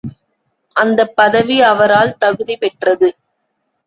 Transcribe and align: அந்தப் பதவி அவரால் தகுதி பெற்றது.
அந்தப் 0.75 1.15
பதவி 1.15 1.61
அவரால் 1.63 2.17
தகுதி 2.17 2.57
பெற்றது. 2.57 3.09